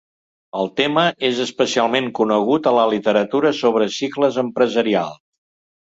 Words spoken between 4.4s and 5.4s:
empresarials.